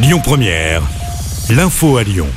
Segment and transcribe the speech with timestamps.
[0.00, 0.80] Lyon Première,
[1.50, 2.28] l'info à Lyon.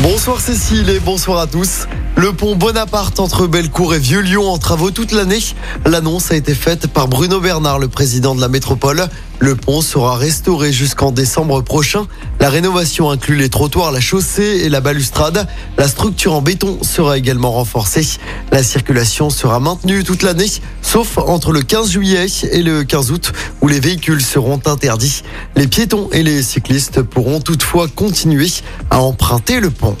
[0.00, 1.86] Bonsoir Cécile et bonsoir à tous.
[2.18, 5.42] Le pont Bonaparte entre Bellecour et Vieux-Lyon en travaux toute l'année.
[5.84, 9.06] L'annonce a été faite par Bruno Bernard, le président de la métropole.
[9.38, 12.06] Le pont sera restauré jusqu'en décembre prochain.
[12.40, 15.46] La rénovation inclut les trottoirs, la chaussée et la balustrade.
[15.76, 18.06] La structure en béton sera également renforcée.
[18.50, 23.32] La circulation sera maintenue toute l'année, sauf entre le 15 juillet et le 15 août
[23.60, 25.22] où les véhicules seront interdits.
[25.54, 28.48] Les piétons et les cyclistes pourront toutefois continuer
[28.88, 29.98] à emprunter le pont.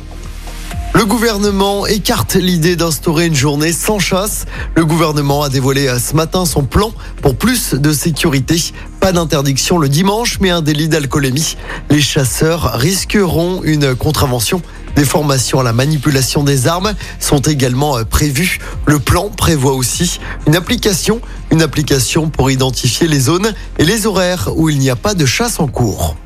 [0.96, 4.46] Le gouvernement écarte l'idée d'instaurer une journée sans chasse.
[4.76, 8.72] Le gouvernement a dévoilé ce matin son plan pour plus de sécurité.
[8.98, 11.58] Pas d'interdiction le dimanche, mais un délit d'alcoolémie.
[11.90, 14.62] Les chasseurs risqueront une contravention.
[14.94, 18.58] Des formations à la manipulation des armes sont également prévues.
[18.86, 24.48] Le plan prévoit aussi une application, une application pour identifier les zones et les horaires
[24.56, 26.16] où il n'y a pas de chasse en cours.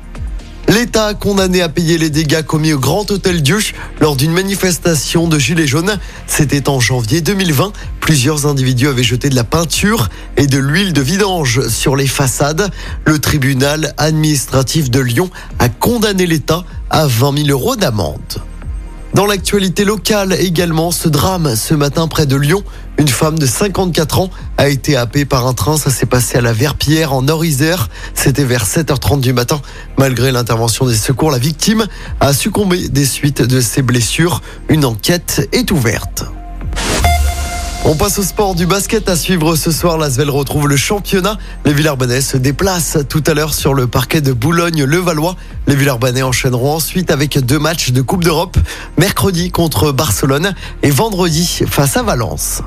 [0.71, 3.57] L'État condamné à payer les dégâts commis au Grand Hôtel Dieu
[3.99, 5.99] lors d'une manifestation de Gilets jaunes.
[6.27, 7.73] C'était en janvier 2020.
[7.99, 12.71] Plusieurs individus avaient jeté de la peinture et de l'huile de vidange sur les façades.
[13.03, 18.41] Le tribunal administratif de Lyon a condamné l'État à 20 000 euros d'amende.
[19.13, 22.63] Dans l'actualité locale également, ce drame ce matin près de Lyon.
[22.97, 25.75] Une femme de 54 ans a été happée par un train.
[25.75, 27.89] Ça s'est passé à la Verpierre en Nord-Isère.
[28.13, 29.61] C'était vers 7h30 du matin.
[29.97, 31.87] Malgré l'intervention des secours, la victime
[32.21, 34.41] a succombé des suites de ses blessures.
[34.69, 36.23] Une enquête est ouverte.
[37.83, 39.97] On passe au sport du basket à suivre ce soir.
[39.97, 41.39] L'Asvel retrouve le championnat.
[41.65, 45.35] Les Villers-Banais se déplacent tout à l'heure sur le parquet de Boulogne-le-Valois.
[45.65, 48.55] Les Villers-Banais enchaîneront ensuite avec deux matchs de Coupe d'Europe.
[48.99, 52.61] Mercredi contre Barcelone et vendredi face à Valence.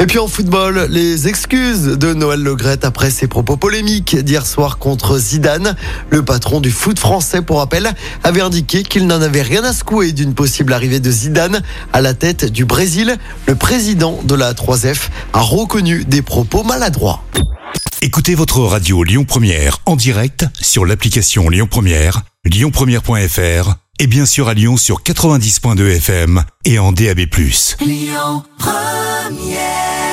[0.00, 4.78] Et puis en football, les excuses de Noël Legrette après ses propos polémiques d'hier soir
[4.78, 5.74] contre Zidane.
[6.10, 10.12] Le patron du foot français, pour rappel, avait indiqué qu'il n'en avait rien à secouer
[10.12, 13.16] d'une possible arrivée de Zidane à la tête du Brésil.
[13.46, 17.24] Le président de la 3F a reconnu des propos maladroits.
[18.00, 24.46] Écoutez votre radio Lyon Première en direct sur l'application Lyon Première, lyonpremière.fr et bien sûr
[24.46, 27.22] à Lyon sur 90.2 FM et en DAB+.
[27.80, 28.44] Lyon
[29.28, 30.07] Come, yeah.